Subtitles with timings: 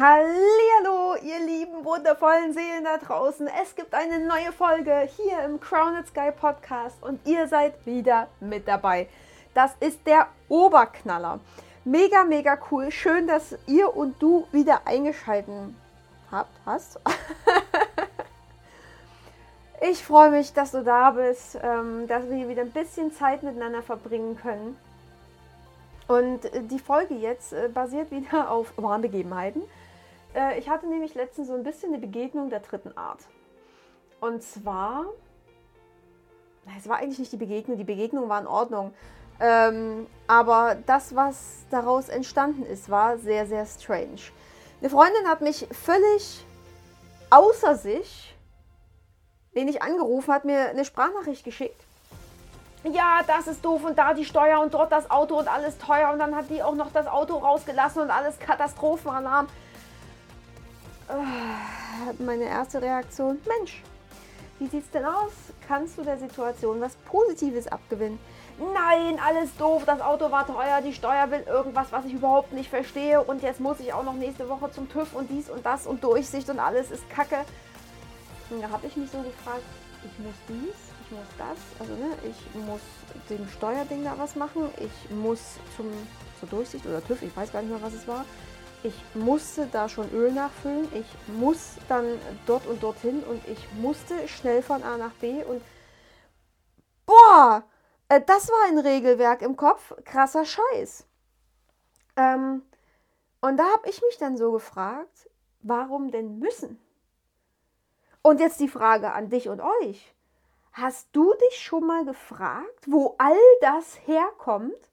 [0.00, 3.48] Hallo, ihr lieben wundervollen Seelen da draußen.
[3.62, 8.66] Es gibt eine neue Folge hier im Crowned Sky Podcast und ihr seid wieder mit
[8.66, 9.08] dabei.
[9.52, 11.38] Das ist der Oberknaller.
[11.84, 12.90] Mega, mega cool.
[12.90, 15.76] Schön, dass ihr und du wieder eingeschalten
[16.32, 16.50] habt.
[16.66, 16.98] Hast?
[19.80, 23.44] ich freue mich, dass du da bist, ähm, dass wir hier wieder ein bisschen Zeit
[23.44, 24.76] miteinander verbringen können.
[26.08, 29.62] Und die Folge jetzt äh, basiert wieder auf wahren Begebenheiten.
[30.34, 33.20] Äh, ich hatte nämlich letztens so ein bisschen eine Begegnung der dritten Art.
[34.20, 35.06] Und zwar,
[36.78, 38.94] es war eigentlich nicht die Begegnung, die Begegnung war in Ordnung.
[39.40, 44.20] Ähm, aber das, was daraus entstanden ist, war sehr, sehr strange.
[44.80, 46.44] Eine Freundin hat mich völlig
[47.30, 48.36] außer sich,
[49.54, 51.80] den ich angerufen hat, mir eine Sprachnachricht geschickt.
[52.84, 56.12] Ja, das ist doof und da die Steuer und dort das Auto und alles teuer
[56.12, 59.48] und dann hat die auch noch das Auto rausgelassen und alles Katastrophenalarm.
[61.08, 63.82] Äh, meine erste Reaktion, Mensch,
[64.58, 65.32] wie sieht's denn aus?
[65.66, 68.18] Kannst du der Situation was Positives abgewinnen?
[68.58, 72.70] Nein, alles doof, das Auto war teuer, die Steuer will irgendwas, was ich überhaupt nicht
[72.70, 75.86] verstehe und jetzt muss ich auch noch nächste Woche zum TÜV und dies und das
[75.86, 77.38] und Durchsicht und alles ist Kacke.
[78.50, 79.64] Und da habe ich mich so gefragt,
[80.04, 82.80] ich muss dies, ich muss das, also ne, ich muss
[83.28, 85.40] dem Steuerding da was machen, ich muss
[85.76, 85.86] zum,
[86.38, 88.24] zur Durchsicht oder TÜV, ich weiß gar nicht mehr, was es war
[88.84, 94.28] ich musste da schon Öl nachfüllen, ich muss dann dort und dorthin und ich musste
[94.28, 95.62] schnell von A nach B und
[97.06, 97.64] boah,
[98.08, 101.06] äh, das war ein Regelwerk im Kopf, krasser Scheiß.
[102.16, 102.62] Ähm,
[103.40, 105.30] und da habe ich mich dann so gefragt,
[105.62, 106.78] warum denn müssen?
[108.20, 110.14] Und jetzt die Frage an dich und euch.
[110.72, 114.90] Hast du dich schon mal gefragt, wo all das herkommt,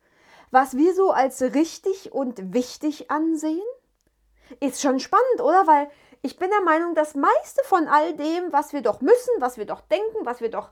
[0.50, 3.62] was wir so als richtig und wichtig ansehen?
[4.60, 5.66] Ist schon spannend, oder?
[5.68, 5.90] Weil
[6.22, 9.66] ich bin der Meinung, das meiste von all dem, was wir doch müssen, was wir
[9.66, 10.70] doch denken, was wir doch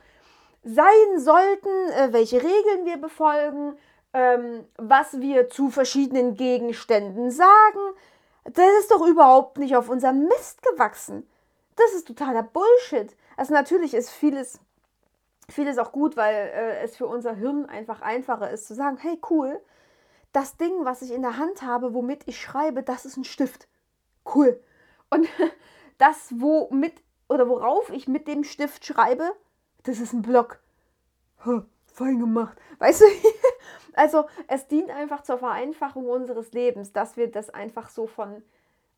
[0.63, 3.77] sein sollten, äh, welche Regeln wir befolgen,
[4.13, 7.79] ähm, was wir zu verschiedenen Gegenständen sagen,
[8.43, 11.27] das ist doch überhaupt nicht auf unserem Mist gewachsen.
[11.75, 13.15] Das ist totaler Bullshit.
[13.37, 14.59] Also natürlich ist vieles,
[15.49, 19.19] vieles auch gut, weil äh, es für unser Hirn einfach einfacher ist zu sagen, hey
[19.29, 19.61] cool,
[20.31, 23.67] das Ding, was ich in der Hand habe, womit ich schreibe, das ist ein Stift.
[24.33, 24.61] Cool.
[25.09, 25.27] Und
[25.97, 29.31] das, womit oder worauf ich mit dem Stift schreibe,
[29.83, 30.59] das ist ein Block.
[31.45, 32.57] Ha, fein gemacht.
[32.79, 33.05] Weißt du?
[33.93, 38.43] Also, es dient einfach zur Vereinfachung unseres Lebens, dass wir das einfach so von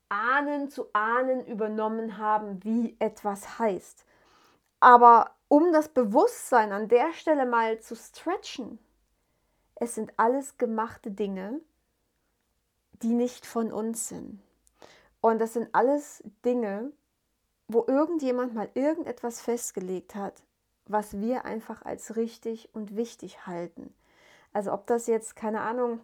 [0.08, 4.04] Ahnen zu Ahnen übernommen haben, wie etwas heißt.
[4.78, 8.78] Aber um das Bewusstsein an der Stelle mal zu stretchen,
[9.82, 11.60] es sind alles gemachte Dinge,
[13.02, 14.40] die nicht von uns sind.
[15.20, 16.92] Und das sind alles Dinge,
[17.66, 20.40] wo irgendjemand mal irgendetwas festgelegt hat,
[20.86, 23.92] was wir einfach als richtig und wichtig halten.
[24.52, 25.98] Also ob das jetzt, keine Ahnung,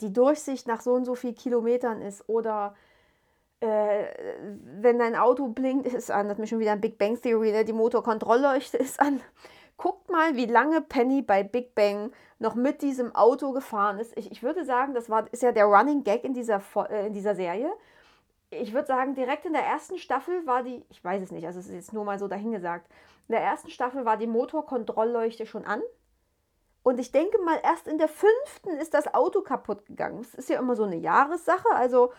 [0.00, 2.74] die Durchsicht nach so und so viel Kilometern ist oder
[3.60, 4.06] äh,
[4.80, 7.52] wenn dein Auto blinkt, ist an, das ist mir schon wieder ein Big Bang Theory,
[7.52, 7.64] ne?
[7.64, 9.20] die Motorkontrollleuchte ist an.
[9.76, 14.16] Guckt mal, wie lange Penny bei Big Bang noch mit diesem Auto gefahren ist.
[14.16, 17.12] Ich, ich würde sagen, das war, ist ja der Running Gag in dieser, äh, in
[17.12, 17.72] dieser Serie.
[18.50, 21.58] Ich würde sagen, direkt in der ersten Staffel war die, ich weiß es nicht, also
[21.58, 22.88] es ist jetzt nur mal so dahingesagt,
[23.28, 25.82] in der ersten Staffel war die Motorkontrollleuchte schon an.
[26.84, 30.20] Und ich denke mal, erst in der fünften ist das Auto kaputt gegangen.
[30.20, 31.70] Es ist ja immer so eine Jahressache.
[31.72, 32.12] Also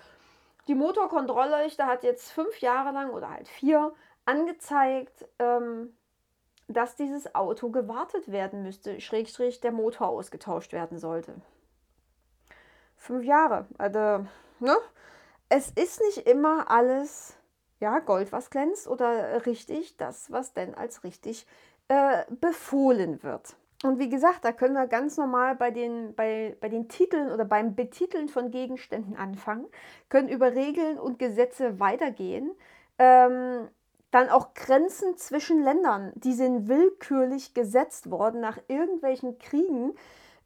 [0.67, 3.93] die Motorkontrollleuchte hat jetzt fünf Jahre lang oder halt vier
[4.25, 5.95] angezeigt, ähm,
[6.67, 11.35] dass dieses Auto gewartet werden müsste, Schrägstrich der Motor ausgetauscht werden sollte.
[12.95, 13.67] Fünf Jahre.
[13.77, 14.25] Also,
[14.59, 14.75] ne?
[15.47, 17.37] Es ist nicht immer alles,
[17.79, 21.45] ja, Gold, was glänzt oder richtig, das, was denn als richtig
[21.87, 23.55] äh, befohlen wird.
[23.84, 27.45] Und wie gesagt, da können wir ganz normal bei den, bei, bei den Titeln oder
[27.45, 29.67] beim Betiteln von Gegenständen anfangen,
[30.09, 32.51] können über Regeln und Gesetze weitergehen.
[32.97, 33.67] Ähm,
[34.16, 39.94] dann auch Grenzen zwischen Ländern, die sind willkürlich gesetzt worden nach irgendwelchen Kriegen,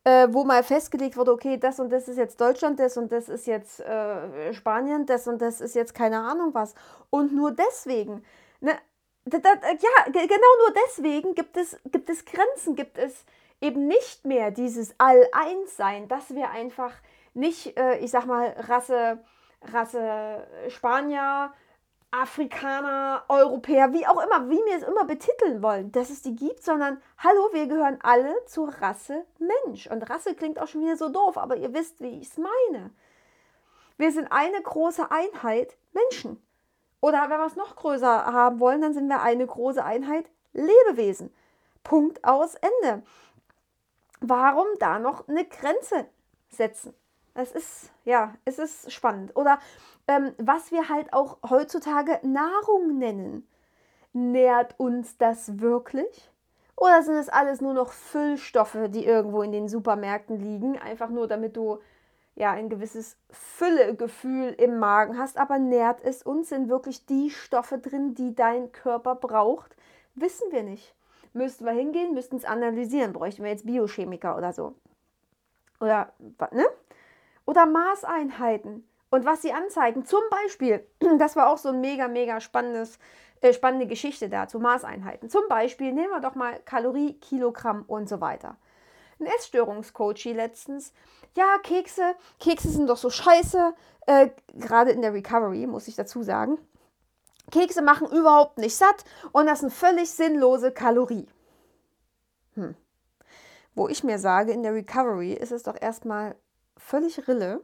[0.05, 3.29] äh, wo mal festgelegt wurde, okay, das und das ist jetzt Deutschland, das und das
[3.29, 6.73] ist jetzt äh, Spanien, das und das ist jetzt keine Ahnung was.
[7.11, 8.23] Und nur deswegen,
[8.59, 8.71] ne,
[9.25, 13.23] das, das, ja, genau nur deswegen gibt es, gibt es Grenzen, gibt es
[13.61, 16.93] eben nicht mehr dieses All-Eins-Sein, dass wir einfach
[17.35, 19.19] nicht, äh, ich sag mal, Rasse,
[19.61, 21.53] Rasse Spanier,
[22.11, 26.63] Afrikaner, Europäer, wie auch immer, wie wir es immer betiteln wollen, dass es die gibt,
[26.63, 29.87] sondern hallo, wir gehören alle zur Rasse Mensch.
[29.87, 32.89] Und Rasse klingt auch schon wieder so doof, aber ihr wisst, wie ich es meine.
[33.97, 36.41] Wir sind eine große Einheit Menschen.
[37.01, 41.33] Oder wenn wir es noch größer haben wollen, dann sind wir eine große Einheit Lebewesen.
[41.83, 43.03] Punkt aus Ende.
[44.19, 46.07] Warum da noch eine Grenze
[46.49, 46.93] setzen?
[47.33, 49.35] Es ist, ja, es ist spannend.
[49.35, 49.59] Oder
[50.07, 53.47] ähm, was wir halt auch heutzutage Nahrung nennen.
[54.11, 56.31] Nährt uns das wirklich?
[56.75, 61.27] Oder sind es alles nur noch Füllstoffe, die irgendwo in den Supermärkten liegen, einfach nur
[61.27, 61.79] damit du
[62.35, 66.49] ja ein gewisses Füllegefühl im Magen hast, aber nährt es uns?
[66.49, 69.75] Sind wirklich die Stoffe drin, die dein Körper braucht?
[70.15, 70.95] Wissen wir nicht.
[71.33, 74.73] Müssten wir hingehen, müssten es analysieren, bräuchten wir jetzt Biochemiker oder so.
[75.79, 76.13] Oder,
[76.51, 76.65] ne?
[77.49, 80.05] Oder Maßeinheiten und was sie anzeigen.
[80.05, 80.85] Zum Beispiel,
[81.17, 82.99] das war auch so ein mega, mega spannendes,
[83.41, 85.31] äh, spannende Geschichte dazu, Maßeinheiten.
[85.31, 88.57] Zum Beispiel nehmen wir doch mal Kalorie, Kilogramm und so weiter.
[89.19, 90.93] Ein Essstörungscoach letztens,
[91.35, 93.73] ja, Kekse, Kekse sind doch so scheiße,
[94.05, 96.59] äh, gerade in der Recovery, muss ich dazu sagen.
[97.49, 101.27] Kekse machen überhaupt nicht satt und das sind völlig sinnlose Kalorie.
[102.53, 102.75] Hm.
[103.73, 106.35] Wo ich mir sage, in der Recovery ist es doch erstmal
[106.79, 107.63] völlig Rille,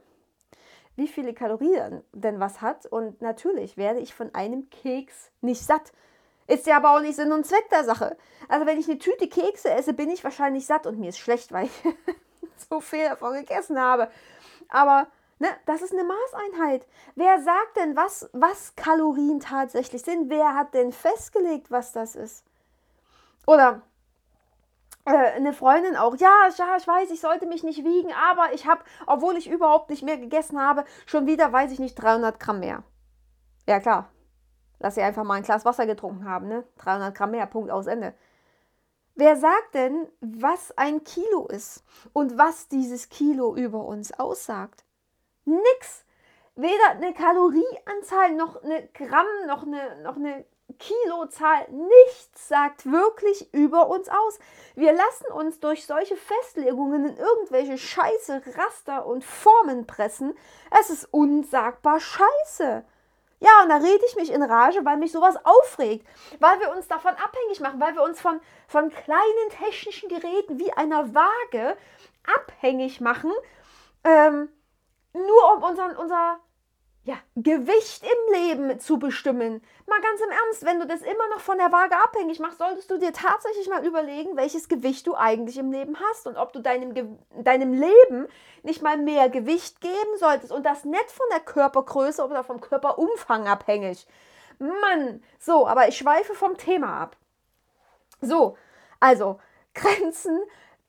[0.94, 2.86] wie viele Kalorien denn was hat.
[2.86, 5.92] Und natürlich werde ich von einem Keks nicht satt.
[6.46, 8.16] Ist ja aber auch nicht Sinn und Zweck der Sache.
[8.48, 11.52] Also wenn ich eine Tüte Kekse esse, bin ich wahrscheinlich satt und mir ist schlecht,
[11.52, 11.94] weil ich
[12.70, 14.08] so viel davon gegessen habe.
[14.68, 15.08] Aber
[15.38, 16.86] ne, das ist eine Maßeinheit.
[17.16, 20.30] Wer sagt denn, was, was Kalorien tatsächlich sind?
[20.30, 22.44] Wer hat denn festgelegt, was das ist?
[23.46, 23.82] Oder
[25.06, 28.82] eine Freundin auch, ja, ja, ich weiß, ich sollte mich nicht wiegen, aber ich habe,
[29.06, 32.82] obwohl ich überhaupt nicht mehr gegessen habe, schon wieder, weiß ich nicht, 300 Gramm mehr.
[33.66, 34.10] Ja, klar.
[34.78, 36.64] Lass sie einfach mal ein Glas Wasser getrunken haben, ne?
[36.78, 38.14] 300 Gramm mehr, Punkt aus Ende.
[39.14, 44.84] Wer sagt denn, was ein Kilo ist und was dieses Kilo über uns aussagt?
[45.44, 46.04] Nix.
[46.54, 50.44] Weder eine Kalorieanzahl noch eine Gramm noch eine, noch eine
[50.78, 54.38] Kilozahl, nichts sagt wirklich über uns aus.
[54.74, 60.36] Wir lassen uns durch solche Festlegungen in irgendwelche Scheiße, Raster und Formen pressen.
[60.78, 62.84] Es ist unsagbar scheiße.
[63.38, 66.06] Ja, und da rede ich mich in Rage, weil mich sowas aufregt,
[66.40, 70.72] weil wir uns davon abhängig machen, weil wir uns von, von kleinen technischen Geräten wie
[70.72, 71.76] einer Waage
[72.34, 73.32] abhängig machen,
[74.04, 74.48] ähm,
[75.12, 76.40] nur um unseren, unser
[77.06, 79.62] ja, Gewicht im Leben zu bestimmen.
[79.86, 82.90] Mal ganz im Ernst, wenn du das immer noch von der Waage abhängig machst, solltest
[82.90, 86.58] du dir tatsächlich mal überlegen, welches Gewicht du eigentlich im Leben hast und ob du
[86.58, 88.26] deinem, deinem Leben
[88.64, 93.46] nicht mal mehr Gewicht geben solltest und das nicht von der Körpergröße oder vom Körperumfang
[93.46, 94.04] abhängig.
[94.58, 97.16] Mann, so, aber ich schweife vom Thema ab.
[98.20, 98.56] So,
[98.98, 99.38] also
[99.74, 100.40] Grenzen,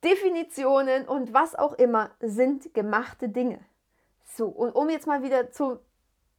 [0.03, 3.59] Definitionen und was auch immer sind gemachte Dinge.
[4.25, 5.79] So, und um jetzt mal wieder zu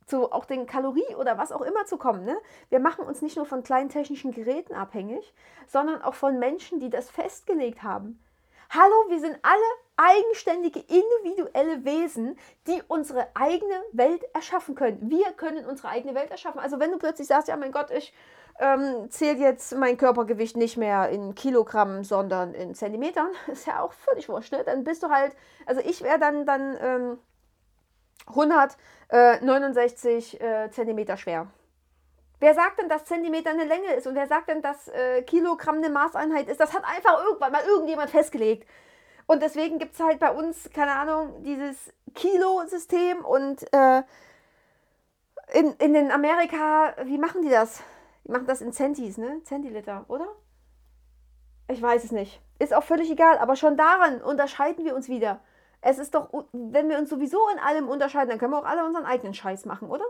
[0.09, 2.25] zu auch den Kalorie oder was auch immer zu kommen.
[2.25, 2.37] Ne?
[2.71, 5.35] Wir machen uns nicht nur von kleinen technischen Geräten abhängig,
[5.67, 8.19] sondern auch von Menschen, die das festgelegt haben.
[8.71, 9.61] Hallo, wir sind alle
[9.97, 15.11] eigenständige, individuelle Wesen, die unsere eigene Welt erschaffen können.
[15.11, 16.61] Wir können unsere eigene Welt erschaffen.
[16.61, 18.13] Also wenn du plötzlich sagst, ja mein Gott, ich
[18.59, 23.93] ähm, zähle jetzt mein Körpergewicht nicht mehr in Kilogramm, sondern in Zentimetern, ist ja auch
[23.93, 24.53] völlig wurscht.
[24.53, 24.63] Ne?
[24.65, 25.35] Dann bist du halt,
[25.67, 27.19] also ich wäre dann, dann ähm,
[28.27, 31.49] 169 äh, äh, Zentimeter schwer.
[32.41, 35.77] Wer sagt denn, dass Zentimeter eine Länge ist und wer sagt denn, dass äh, Kilogramm
[35.77, 36.61] eine Maßeinheit ist?
[36.61, 38.69] Das hat einfach irgendwann mal irgendjemand festgelegt.
[39.27, 44.03] Und deswegen gibt es halt bei uns, keine Ahnung, dieses Kilo-System und äh,
[45.53, 47.83] in, in den Amerika, wie machen die das?
[48.25, 49.43] Die machen das in Centis, ne?
[49.45, 50.29] Zentiliter, oder?
[51.69, 52.41] Ich weiß es nicht.
[52.59, 55.41] Ist auch völlig egal, aber schon daran unterscheiden wir uns wieder.
[55.81, 58.85] Es ist doch, wenn wir uns sowieso in allem unterscheiden, dann können wir auch alle
[58.85, 60.05] unseren eigenen Scheiß machen, oder?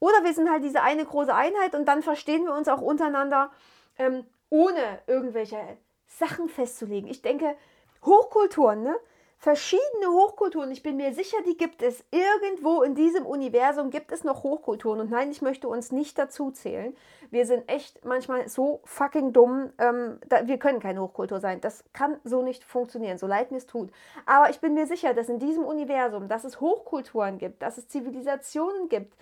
[0.00, 3.50] Oder wir sind halt diese eine große Einheit und dann verstehen wir uns auch untereinander,
[3.98, 5.58] ähm, ohne irgendwelche
[6.06, 7.08] Sachen festzulegen.
[7.08, 7.56] Ich denke,
[8.04, 8.96] Hochkulturen, ne?
[9.44, 10.70] Verschiedene Hochkulturen.
[10.70, 12.02] Ich bin mir sicher, die gibt es.
[12.10, 15.00] Irgendwo in diesem Universum gibt es noch Hochkulturen.
[15.00, 16.96] Und nein, ich möchte uns nicht dazu zählen.
[17.30, 19.70] Wir sind echt manchmal so fucking dumm.
[19.76, 21.60] Ähm, da, wir können keine Hochkultur sein.
[21.60, 23.90] Das kann so nicht funktionieren, so leid mir es tut.
[24.24, 27.86] Aber ich bin mir sicher, dass in diesem Universum, dass es Hochkulturen gibt, dass es
[27.86, 29.12] Zivilisationen gibt,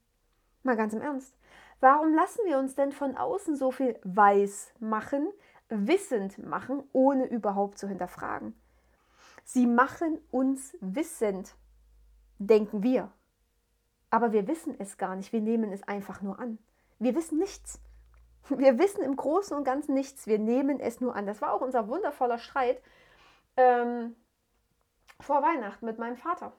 [0.63, 1.35] Mal ganz im Ernst.
[1.81, 5.29] Warum lassen wir uns denn von außen so viel weiß machen,
[5.69, 8.55] wissend machen, ohne überhaupt zu hinterfragen?
[9.45, 11.55] Sie machen uns wissend,
[12.39, 13.11] denken wir.
[14.11, 16.59] Aber wir wissen es gar nicht, wir nehmen es einfach nur an.
[16.99, 17.81] Wir wissen nichts.
[18.49, 20.26] Wir wissen im Großen und Ganzen nichts.
[20.26, 21.26] Wir nehmen es nur an.
[21.26, 22.81] Das war auch unser wundervoller Streit
[23.57, 24.17] ähm,
[25.21, 26.52] vor Weihnachten mit meinem Vater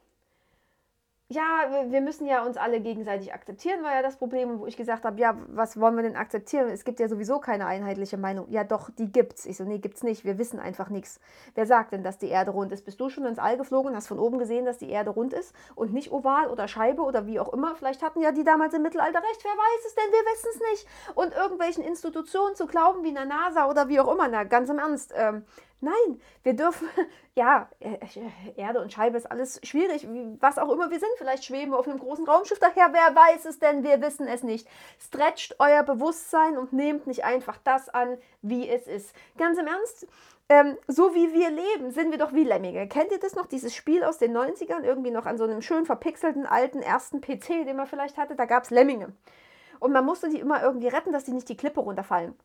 [1.31, 5.05] ja, wir müssen ja uns alle gegenseitig akzeptieren, war ja das Problem, wo ich gesagt
[5.05, 6.69] habe, ja, was wollen wir denn akzeptieren?
[6.69, 8.49] Es gibt ja sowieso keine einheitliche Meinung.
[8.49, 9.45] Ja, doch, die gibt's.
[9.45, 10.25] Ich so, nee, gibt's nicht.
[10.25, 11.19] Wir wissen einfach nichts.
[11.53, 12.83] Wer sagt denn, dass die Erde rund ist?
[12.83, 15.33] Bist du schon ins All geflogen und hast von oben gesehen, dass die Erde rund
[15.33, 17.75] ist und nicht oval oder Scheibe oder wie auch immer?
[17.75, 19.43] Vielleicht hatten ja die damals im Mittelalter recht.
[19.43, 20.11] Wer weiß es denn?
[20.11, 20.87] Wir wissen es nicht.
[21.15, 24.67] Und irgendwelchen Institutionen zu glauben, wie in der NASA oder wie auch immer, na, ganz
[24.71, 25.13] im Ernst.
[25.15, 25.43] Ähm,
[25.81, 26.89] Nein, wir dürfen,
[27.35, 30.07] ja, äh, äh, Erde und Scheibe ist alles schwierig,
[30.39, 31.11] was auch immer wir sind.
[31.17, 34.43] Vielleicht schweben wir auf einem großen Raumschiff daher, wer weiß es denn, wir wissen es
[34.43, 34.67] nicht.
[34.99, 39.15] Stretcht euer Bewusstsein und nehmt nicht einfach das an, wie es ist.
[39.37, 40.07] Ganz im Ernst,
[40.49, 42.87] ähm, so wie wir leben, sind wir doch wie Lemminge.
[42.87, 45.85] Kennt ihr das noch, dieses Spiel aus den 90ern, irgendwie noch an so einem schön
[45.85, 48.35] verpixelten alten ersten PC, den man vielleicht hatte?
[48.35, 49.13] Da gab es Lemminge.
[49.79, 52.35] Und man musste die immer irgendwie retten, dass die nicht die Klippe runterfallen.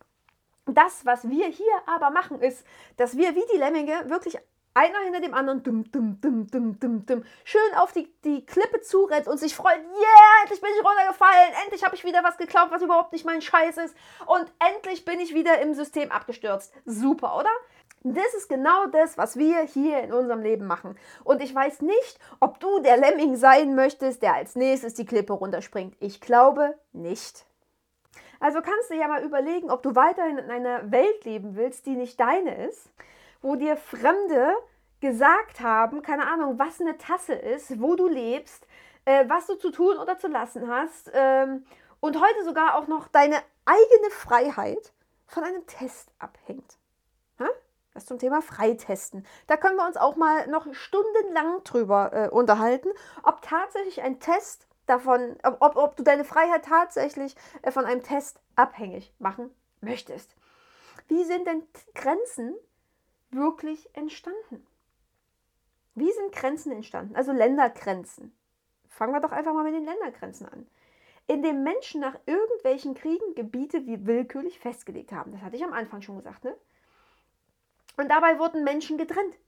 [0.67, 2.65] Das, was wir hier aber machen, ist,
[2.97, 4.39] dass wir wie die Lemminge wirklich
[4.75, 8.81] einer hinter dem anderen dum, dum, dum, dum, dum, dum, schön auf die, die Klippe
[8.81, 12.71] zurennt und sich freut, yeah, endlich bin ich runtergefallen, endlich habe ich wieder was geklaut,
[12.71, 13.95] was überhaupt nicht mein Scheiß ist
[14.27, 16.73] und endlich bin ich wieder im System abgestürzt.
[16.85, 17.51] Super, oder?
[18.03, 20.99] Das ist genau das, was wir hier in unserem Leben machen.
[21.23, 25.33] Und ich weiß nicht, ob du der Lemming sein möchtest, der als nächstes die Klippe
[25.33, 25.97] runterspringt.
[26.01, 27.47] Ich glaube nicht.
[28.45, 31.97] Also kannst du ja mal überlegen, ob du weiterhin in einer Welt leben willst, die
[31.97, 32.91] nicht deine ist,
[33.41, 34.53] wo dir Fremde
[35.01, 38.67] gesagt haben, keine Ahnung, was eine Tasse ist, wo du lebst,
[39.07, 41.65] äh, was du zu tun oder zu lassen hast ähm,
[42.01, 44.93] und heute sogar auch noch deine eigene Freiheit
[45.27, 46.77] von einem Test abhängt.
[47.39, 47.49] Ha?
[47.95, 49.25] Das zum Thema Freitesten.
[49.47, 52.91] Da können wir uns auch mal noch stundenlang drüber äh, unterhalten,
[53.23, 58.41] ob tatsächlich ein Test davon, ob, ob du deine Freiheit tatsächlich äh, von einem Test
[58.57, 59.51] abhängig machen
[59.81, 60.35] möchtest.
[61.09, 61.63] Wie sind denn
[61.95, 62.55] Grenzen
[63.31, 64.67] wirklich entstanden?
[65.95, 67.15] Wie sind Grenzen entstanden?
[67.15, 68.37] Also Ländergrenzen.
[68.89, 70.67] Fangen wir doch einfach mal mit den Ländergrenzen an.
[71.27, 75.33] In dem Menschen nach irgendwelchen Kriegen Gebiete wie willkürlich festgelegt haben.
[75.33, 76.57] Das hatte ich am Anfang schon gesagt, ne?
[77.97, 79.39] Und dabei wurden Menschen getrennt.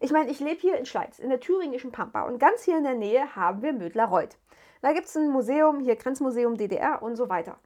[0.00, 2.84] Ich meine, ich lebe hier in Schleiz, in der thüringischen Pampa und ganz hier in
[2.84, 4.36] der Nähe haben wir Mödlarreuth.
[4.84, 7.56] Da gibt es ein Museum, hier Grenzmuseum DDR und so weiter.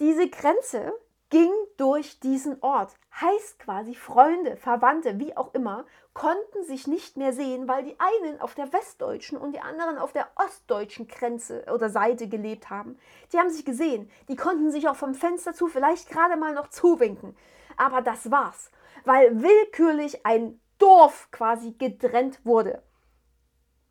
[0.00, 0.94] Diese Grenze
[1.28, 2.94] ging durch diesen Ort.
[3.20, 8.40] Heißt quasi, Freunde, Verwandte, wie auch immer, konnten sich nicht mehr sehen, weil die einen
[8.40, 12.98] auf der westdeutschen und die anderen auf der ostdeutschen Grenze oder Seite gelebt haben.
[13.30, 14.10] Die haben sich gesehen.
[14.30, 17.36] Die konnten sich auch vom Fenster zu vielleicht gerade mal noch zuwinken.
[17.76, 18.70] Aber das war's,
[19.04, 22.82] weil willkürlich ein Dorf quasi getrennt wurde.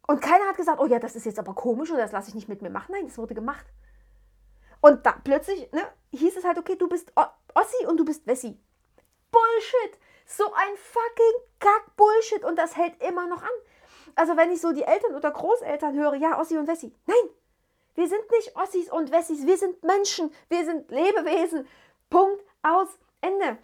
[0.07, 2.35] Und keiner hat gesagt, oh ja, das ist jetzt aber komisch oder das lasse ich
[2.35, 2.93] nicht mit mir machen.
[2.93, 3.65] Nein, das wurde gemacht.
[4.79, 7.11] Und da plötzlich ne, hieß es halt, okay, du bist
[7.53, 8.57] Ossi und du bist Wessi.
[9.31, 9.99] Bullshit!
[10.25, 13.49] So ein fucking Kack-Bullshit und das hält immer noch an.
[14.15, 16.93] Also wenn ich so die Eltern oder Großeltern höre, ja, Ossi und Wessi.
[17.05, 17.29] Nein,
[17.95, 21.67] wir sind nicht Ossis und Wessis, wir sind Menschen, wir sind Lebewesen.
[22.09, 22.87] Punkt, aus,
[23.19, 23.57] Ende.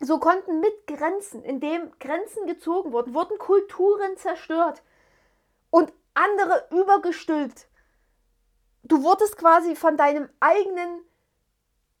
[0.00, 4.82] So konnten mit Grenzen, indem Grenzen gezogen wurden, wurden Kulturen zerstört
[5.72, 7.66] und andere übergestülpt.
[8.84, 11.00] Du wurdest quasi von deinem eigenen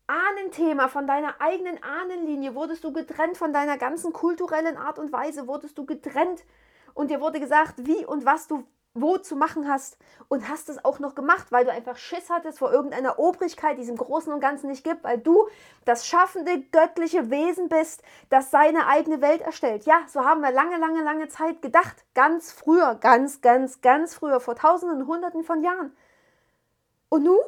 [0.06, 5.48] Ahnenthema, von deiner eigenen Ahnenlinie, wurdest du getrennt von deiner ganzen kulturellen Art und Weise,
[5.48, 6.44] wurdest du getrennt
[6.92, 9.96] und dir wurde gesagt, wie und was du wo zu machen hast
[10.28, 13.82] und hast es auch noch gemacht, weil du einfach Schiss hattest vor irgendeiner Obrigkeit, die
[13.82, 15.48] es im Großen und Ganzen nicht gibt, weil du
[15.84, 19.86] das schaffende göttliche Wesen bist, das seine eigene Welt erstellt.
[19.86, 22.04] Ja, so haben wir lange, lange, lange Zeit gedacht.
[22.14, 25.96] Ganz früher, ganz, ganz, ganz früher, vor tausenden, hunderten von Jahren.
[27.08, 27.40] Und nun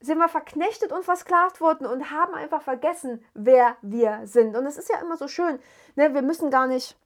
[0.00, 4.56] sind wir verknechtet und versklavt worden und haben einfach vergessen, wer wir sind.
[4.56, 5.58] Und es ist ja immer so schön,
[5.96, 6.14] ne?
[6.14, 6.96] wir müssen gar nicht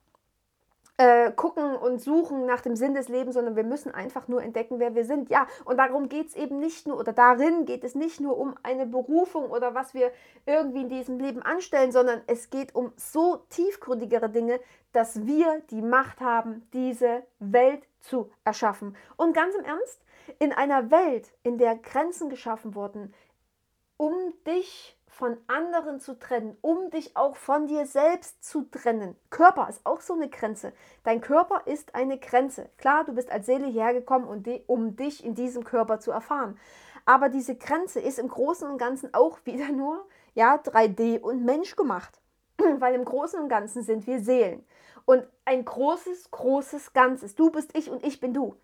[1.02, 4.78] äh, gucken und suchen nach dem Sinn des Lebens, sondern wir müssen einfach nur entdecken,
[4.78, 5.30] wer wir sind.
[5.30, 8.54] Ja, und darum geht es eben nicht nur, oder darin geht es nicht nur um
[8.62, 10.12] eine Berufung oder was wir
[10.46, 14.60] irgendwie in diesem Leben anstellen, sondern es geht um so tiefgründigere Dinge,
[14.92, 18.96] dass wir die Macht haben, diese Welt zu erschaffen.
[19.16, 20.04] Und ganz im Ernst,
[20.38, 23.12] in einer Welt, in der Grenzen geschaffen wurden,
[23.96, 24.14] um
[24.46, 29.14] dich von anderen zu trennen, um dich auch von dir selbst zu trennen.
[29.30, 30.72] Körper ist auch so eine Grenze.
[31.04, 32.68] Dein Körper ist eine Grenze.
[32.76, 34.26] Klar, du bist als Seele hergekommen,
[34.66, 36.58] um dich in diesem Körper zu erfahren.
[37.04, 41.76] Aber diese Grenze ist im Großen und Ganzen auch wieder nur ja, 3D und Mensch
[41.76, 42.20] gemacht.
[42.58, 44.66] Weil im Großen und Ganzen sind wir Seelen.
[45.04, 47.36] Und ein großes, großes Ganzes.
[47.36, 48.56] Du bist ich und ich bin du.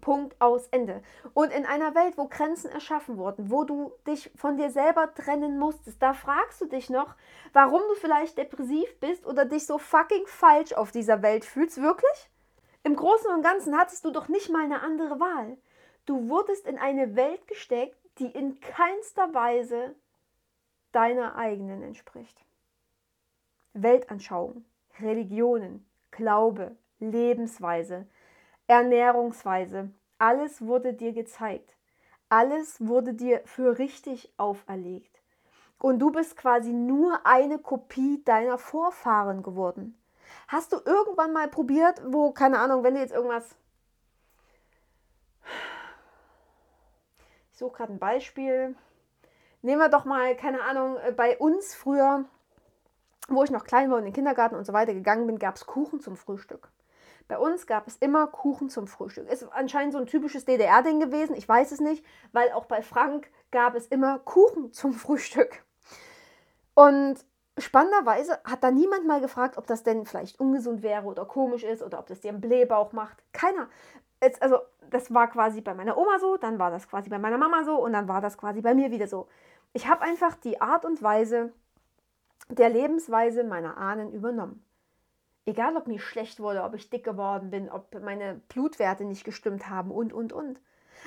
[0.00, 1.02] Punkt aus Ende.
[1.34, 5.58] Und in einer Welt, wo Grenzen erschaffen wurden, wo du dich von dir selber trennen
[5.58, 7.14] musstest, da fragst du dich noch,
[7.52, 11.80] warum du vielleicht depressiv bist oder dich so fucking falsch auf dieser Welt fühlst.
[11.82, 12.30] Wirklich?
[12.84, 15.58] Im Großen und Ganzen hattest du doch nicht mal eine andere Wahl.
[16.06, 19.94] Du wurdest in eine Welt gesteckt, die in keinster Weise
[20.92, 22.44] deiner eigenen entspricht.
[23.74, 24.64] Weltanschauung,
[25.00, 28.06] Religionen, Glaube, Lebensweise,
[28.68, 31.74] Ernährungsweise, alles wurde dir gezeigt.
[32.28, 35.22] Alles wurde dir für richtig auferlegt.
[35.78, 39.98] Und du bist quasi nur eine Kopie deiner Vorfahren geworden.
[40.48, 43.56] Hast du irgendwann mal probiert, wo, keine Ahnung, wenn du jetzt irgendwas.
[47.52, 48.76] Ich suche gerade ein Beispiel.
[49.62, 52.26] Nehmen wir doch mal, keine Ahnung, äh, bei uns früher,
[53.28, 55.56] wo ich noch klein war und in den Kindergarten und so weiter gegangen bin, gab
[55.56, 56.70] es Kuchen zum Frühstück.
[57.28, 59.30] Bei uns gab es immer Kuchen zum Frühstück.
[59.30, 63.30] Ist anscheinend so ein typisches DDR-Ding gewesen, ich weiß es nicht, weil auch bei Frank
[63.50, 65.62] gab es immer Kuchen zum Frühstück.
[66.72, 67.18] Und
[67.58, 71.82] spannenderweise hat da niemand mal gefragt, ob das denn vielleicht ungesund wäre oder komisch ist
[71.82, 73.22] oder ob das dir einen Blähbauch macht.
[73.32, 73.68] Keiner.
[74.20, 77.38] Es, also, das war quasi bei meiner Oma so, dann war das quasi bei meiner
[77.38, 79.28] Mama so und dann war das quasi bei mir wieder so.
[79.74, 81.52] Ich habe einfach die Art und Weise
[82.48, 84.64] der Lebensweise meiner Ahnen übernommen
[85.48, 89.68] egal ob mir schlecht wurde, ob ich dick geworden bin, ob meine Blutwerte nicht gestimmt
[89.70, 90.60] haben und, und, und.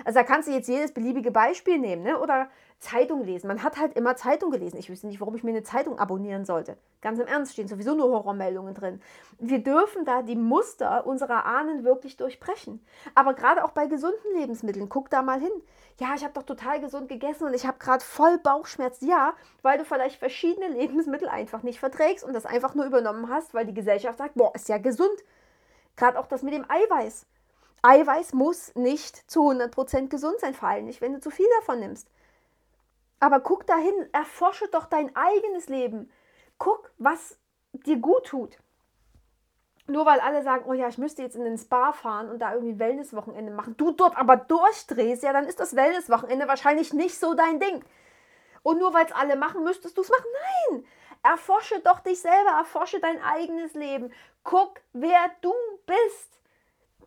[0.05, 2.19] Also da kannst du jetzt jedes beliebige Beispiel nehmen ne?
[2.19, 2.49] oder
[2.81, 3.47] Zeitung lesen.
[3.47, 4.77] Man hat halt immer Zeitung gelesen.
[4.77, 6.77] Ich wüsste nicht, warum ich mir eine Zeitung abonnieren sollte.
[7.01, 9.01] Ganz im Ernst stehen sowieso nur Horrormeldungen drin.
[9.37, 12.83] Wir dürfen da die Muster unserer Ahnen wirklich durchbrechen.
[13.13, 15.51] Aber gerade auch bei gesunden Lebensmitteln, guck da mal hin.
[15.99, 18.99] Ja, ich habe doch total gesund gegessen und ich habe gerade voll Bauchschmerz.
[19.01, 23.53] Ja, weil du vielleicht verschiedene Lebensmittel einfach nicht verträgst und das einfach nur übernommen hast,
[23.53, 25.23] weil die Gesellschaft sagt, boah, ist ja gesund.
[25.97, 27.27] Gerade auch das mit dem Eiweiß.
[27.81, 31.79] Eiweiß muss nicht zu 100% gesund sein, vor allem nicht, wenn du zu viel davon
[31.79, 32.07] nimmst.
[33.19, 36.11] Aber guck dahin, erforsche doch dein eigenes Leben.
[36.57, 37.37] Guck, was
[37.73, 38.57] dir gut tut.
[39.87, 42.53] Nur weil alle sagen, oh ja, ich müsste jetzt in den Spa fahren und da
[42.53, 47.33] irgendwie Wellnesswochenende machen, du dort aber durchdrehst, ja, dann ist das Wellnesswochenende wahrscheinlich nicht so
[47.33, 47.83] dein Ding.
[48.63, 50.27] Und nur weil es alle machen, müsstest du es machen.
[50.69, 50.85] Nein!
[51.23, 54.11] Erforsche doch dich selber, erforsche dein eigenes Leben.
[54.43, 55.53] Guck, wer du
[55.85, 56.39] bist.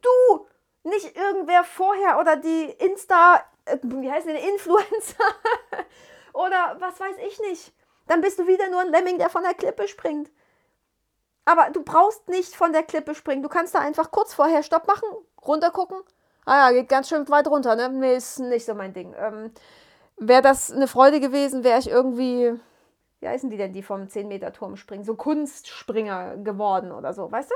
[0.03, 0.47] Du!
[0.85, 5.25] Nicht irgendwer vorher oder die Insta, äh, wie heißen die, Influencer
[6.33, 7.73] oder was weiß ich nicht.
[8.07, 10.31] Dann bist du wieder nur ein Lemming, der von der Klippe springt.
[11.47, 13.43] Aber du brauchst nicht von der Klippe springen.
[13.43, 15.09] Du kannst da einfach kurz vorher Stopp machen,
[15.45, 15.99] runtergucken.
[16.47, 17.89] Ah ja, geht ganz schön weit runter, ne?
[17.89, 19.15] Nee, ist nicht so mein Ding.
[19.19, 19.51] Ähm,
[20.17, 22.55] wäre das eine Freude gewesen, wäre ich irgendwie,
[23.21, 25.05] wie heißen die denn, die vom 10-Meter-Turm springen?
[25.05, 27.55] So Kunstspringer geworden oder so, weißt du?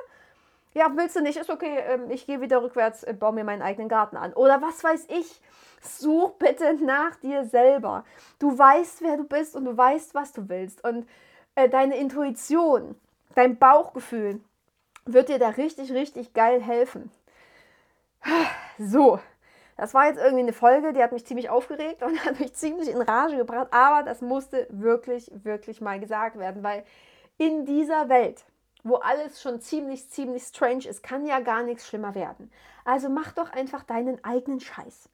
[0.74, 1.36] Ja, willst du nicht?
[1.36, 4.32] Ist okay, ähm, ich gehe wieder rückwärts, äh, baue mir meinen eigenen Garten an.
[4.34, 5.40] Oder was weiß ich.
[5.80, 8.04] Such bitte nach dir selber.
[8.38, 10.84] Du weißt, wer du bist und du weißt, was du willst.
[10.84, 11.08] Und
[11.54, 12.96] äh, deine Intuition,
[13.34, 14.40] dein Bauchgefühl
[15.04, 17.10] wird dir da richtig, richtig geil helfen.
[18.78, 19.18] So,
[19.76, 22.88] das war jetzt irgendwie eine Folge, die hat mich ziemlich aufgeregt und hat mich ziemlich
[22.88, 23.68] in Rage gebracht.
[23.70, 26.84] Aber das musste wirklich, wirklich mal gesagt werden, weil
[27.38, 28.44] in dieser Welt,
[28.84, 32.50] wo alles schon ziemlich, ziemlich strange ist, kann ja gar nichts schlimmer werden.
[32.84, 35.08] Also mach doch einfach deinen eigenen Scheiß.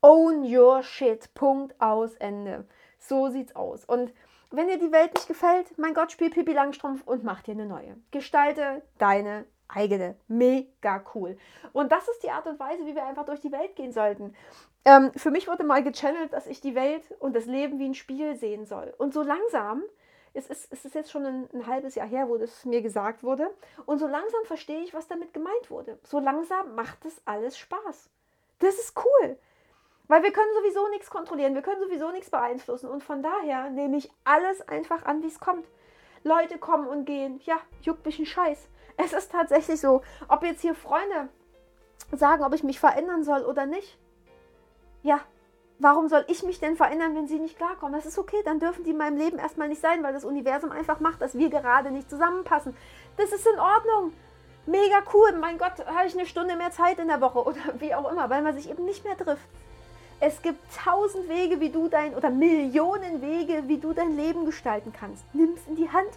[0.00, 1.32] Own your shit.
[1.34, 2.66] Punkt aus Ende.
[2.98, 3.84] So sieht's aus.
[3.84, 4.12] Und
[4.50, 7.66] wenn dir die Welt nicht gefällt, mein Gott, spiel Pipi Langstrumpf und mach dir eine
[7.66, 7.96] neue.
[8.10, 10.16] Gestalte deine eigene.
[10.28, 11.38] Mega cool.
[11.72, 14.34] Und das ist die Art und Weise, wie wir einfach durch die Welt gehen sollten.
[14.84, 17.94] Ähm, für mich wurde mal gechannelt, dass ich die Welt und das Leben wie ein
[17.94, 18.92] Spiel sehen soll.
[18.98, 19.82] Und so langsam
[20.34, 23.22] es ist, es ist jetzt schon ein, ein, halbes Jahr her, wo das mir gesagt
[23.22, 23.50] wurde.
[23.84, 25.98] Und so langsam verstehe ich, was damit gemeint wurde.
[26.04, 28.08] So langsam macht das alles Spaß.
[28.58, 29.38] Das ist cool.
[30.08, 32.88] Weil wir können sowieso nichts kontrollieren, wir können sowieso nichts beeinflussen.
[32.88, 35.66] Und von daher nehme ich alles einfach an, wie es kommt.
[36.24, 37.40] Leute kommen und gehen.
[37.44, 38.68] Ja, juckt mich ein Scheiß.
[38.96, 40.02] Es ist tatsächlich so.
[40.28, 41.28] Ob jetzt hier Freunde
[42.12, 43.98] sagen, ob ich mich verändern soll oder nicht.
[45.02, 45.20] Ja,
[45.82, 47.92] Warum soll ich mich denn verändern, wenn sie nicht klarkommen?
[47.92, 50.70] Das ist okay, dann dürfen die in meinem Leben erstmal nicht sein, weil das Universum
[50.70, 52.76] einfach macht, dass wir gerade nicht zusammenpassen.
[53.16, 54.12] Das ist in Ordnung.
[54.64, 55.32] Mega cool.
[55.40, 58.30] Mein Gott, habe ich eine Stunde mehr Zeit in der Woche oder wie auch immer,
[58.30, 59.42] weil man sich eben nicht mehr trifft.
[60.20, 64.92] Es gibt tausend Wege, wie du dein, oder Millionen Wege, wie du dein Leben gestalten
[64.92, 65.24] kannst.
[65.32, 66.10] Nimm es in die Hand.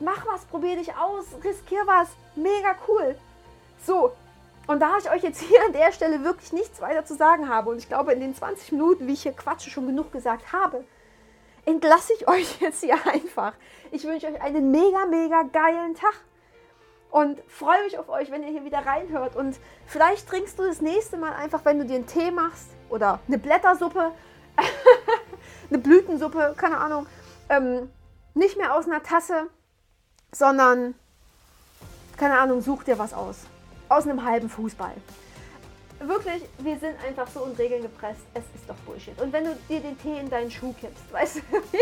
[0.00, 2.08] Mach was, probier dich aus, riskier was.
[2.34, 3.14] Mega cool.
[3.86, 4.10] So,
[4.66, 7.70] und da ich euch jetzt hier an der Stelle wirklich nichts weiter zu sagen habe,
[7.70, 10.84] und ich glaube, in den 20 Minuten, wie ich hier quatsche, schon genug gesagt habe,
[11.64, 13.54] entlasse ich euch jetzt hier einfach.
[13.90, 16.14] Ich wünsche euch einen mega, mega geilen Tag
[17.10, 19.36] und freue mich auf euch, wenn ihr hier wieder reinhört.
[19.36, 23.20] Und vielleicht trinkst du das nächste Mal einfach, wenn du dir einen Tee machst oder
[23.28, 24.12] eine Blättersuppe,
[25.70, 27.06] eine Blütensuppe, keine Ahnung,
[27.48, 27.90] ähm,
[28.34, 29.48] nicht mehr aus einer Tasse,
[30.32, 30.94] sondern,
[32.16, 33.40] keine Ahnung, such dir was aus.
[33.92, 34.94] Aus einem halben Fußball.
[36.00, 38.22] Wirklich, wir sind einfach so in Regeln gepresst.
[38.34, 39.20] Es ist doch Bullshit.
[39.20, 41.78] Und wenn du dir den Tee in deinen Schuh kippst, weißt du,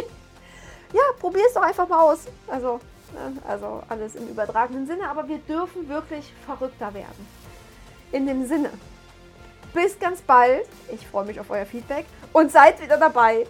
[0.93, 2.27] ja, probier es doch einfach mal aus.
[2.49, 2.81] Also,
[3.13, 3.41] Ne?
[3.47, 7.27] Also alles im übertragenen Sinne, aber wir dürfen wirklich verrückter werden.
[8.13, 8.71] In dem Sinne,
[9.73, 10.67] bis ganz bald.
[10.93, 13.47] Ich freue mich auf euer Feedback und seid wieder dabei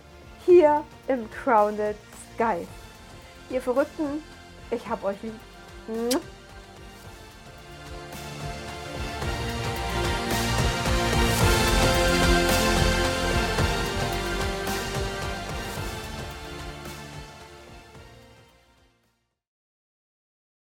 [0.46, 1.96] hier im Crowned
[2.35, 2.66] Sky.
[3.51, 4.23] Ihr Verrückten,
[4.70, 6.20] ich hab euch lieb.